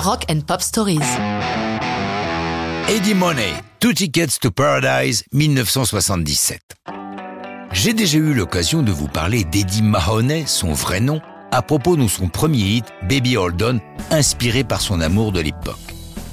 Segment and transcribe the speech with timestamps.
[0.00, 0.98] Rock and Pop Stories.
[2.88, 6.58] Eddie Money, Two Tickets to Paradise, 1977.
[7.72, 12.08] J'ai déjà eu l'occasion de vous parler d'Eddie Mahoney, son vrai nom, à propos de
[12.08, 15.76] son premier hit, Baby Hold inspiré par son amour de l'époque.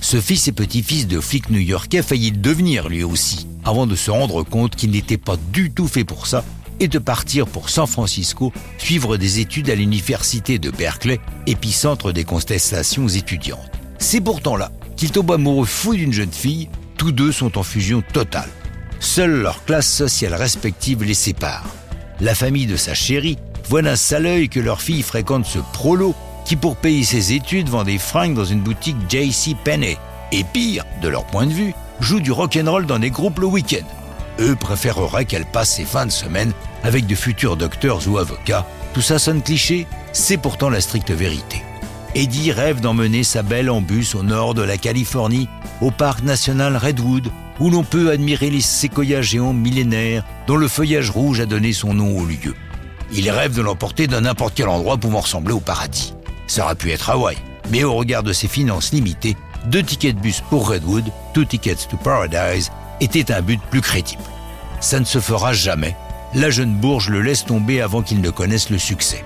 [0.00, 4.44] Ce fils et petit-fils de flic new-yorkais faillit devenir lui aussi, avant de se rendre
[4.44, 6.44] compte qu'il n'était pas du tout fait pour ça
[6.80, 12.24] et de partir pour San Francisco suivre des études à l'université de Berkeley, épicentre des
[12.24, 13.70] contestations étudiantes.
[13.98, 18.02] C'est pourtant là qu'il tombe amoureux fou d'une jeune fille, tous deux sont en fusion
[18.12, 18.48] totale.
[19.00, 21.66] Seule leur classe sociale respective les sépare.
[22.20, 26.14] La famille de sa chérie voit d'un sale œil que leur fille fréquente ce prolo
[26.46, 29.56] qui, pour payer ses études, vend des fringues dans une boutique J.C.
[29.64, 29.98] Penney.
[30.32, 33.86] Et pire, de leur point de vue, joue du rock'n'roll dans des groupes le week-end.
[34.38, 38.66] Eux préféreraient qu'elle passe ses fins de semaine avec de futurs docteurs ou avocats.
[38.94, 41.62] Tout ça sonne cliché, c'est pourtant la stricte vérité.
[42.14, 45.48] Eddie rêve d'emmener sa belle en bus au nord de la Californie,
[45.80, 51.10] au parc national Redwood, où l'on peut admirer les séquoias géants millénaires dont le feuillage
[51.10, 52.54] rouge a donné son nom au lieu.
[53.12, 56.14] Il rêve de l'emporter dans n'importe quel endroit pouvant ressembler au paradis.
[56.46, 57.36] Ça aurait pu être Hawaï,
[57.70, 61.88] mais au regard de ses finances limitées, deux tickets de bus pour Redwood, two tickets
[61.88, 64.22] to Paradise, était un but plus crédible.
[64.80, 65.96] Ça ne se fera jamais.
[66.34, 69.24] La jeune bourge le laisse tomber avant qu'il ne connaisse le succès.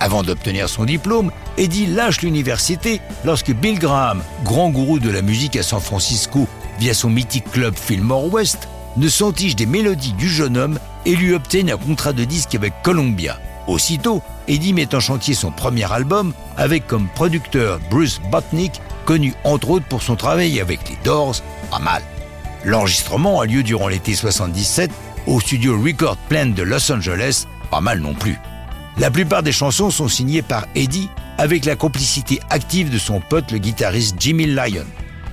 [0.00, 5.56] Avant d'obtenir son diplôme, Eddie lâche l'université lorsque Bill Graham, grand gourou de la musique
[5.56, 6.46] à San Francisco
[6.78, 11.32] via son mythique club Fillmore West, ne s'entiche des mélodies du jeune homme et lui
[11.32, 13.38] obtient un contrat de disque avec Columbia.
[13.66, 19.70] Aussitôt, Eddie met en chantier son premier album avec comme producteur Bruce Botnick, connu entre
[19.70, 21.36] autres pour son travail avec les Doors,
[21.70, 22.02] pas mal.
[22.64, 24.90] L'enregistrement a lieu durant l'été 77
[25.26, 28.38] au studio Record Plant de Los Angeles, pas mal non plus.
[28.98, 33.50] La plupart des chansons sont signées par Eddie avec la complicité active de son pote
[33.50, 34.86] le guitariste Jimmy Lyon.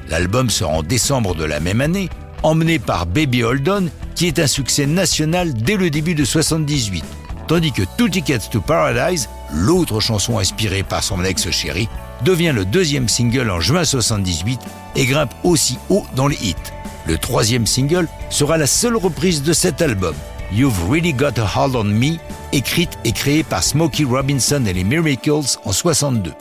[0.09, 2.09] L'album sort en décembre de la même année,
[2.43, 7.03] emmené par Baby Hold qui est un succès national dès le début de 78,
[7.47, 11.87] tandis que Two Tickets to Paradise, l'autre chanson inspirée par son ex-chéri,
[12.25, 14.59] devient le deuxième single en juin 78
[14.95, 16.55] et grimpe aussi haut dans les hits.
[17.05, 20.15] Le troisième single sera la seule reprise de cet album,
[20.53, 22.17] You've Really Got a Hold on Me,
[22.51, 26.33] écrite et créée par Smokey Robinson et les Miracles en 62.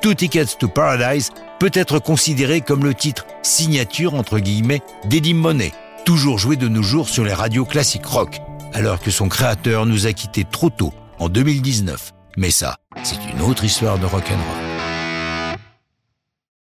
[0.00, 5.72] Two Tickets to Paradise peut être considéré comme le titre signature entre guillemets d'Eddie Money,
[6.04, 8.40] toujours joué de nos jours sur les radios classiques rock,
[8.72, 12.12] alors que son créateur nous a quittés trop tôt en 2019.
[12.36, 14.77] Mais ça, c'est une autre histoire de rock'n'roll.